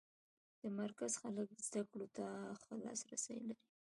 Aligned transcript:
د 0.61 0.63
مرکز 0.79 1.11
خلک 1.21 1.47
زده 1.67 1.81
کړو 1.89 2.07
ته 2.15 2.25
ښه 2.61 2.73
لاس 2.83 2.99
رسی 3.11 3.35
لري. 3.47 3.65